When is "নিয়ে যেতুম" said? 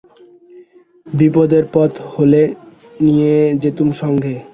2.99-3.89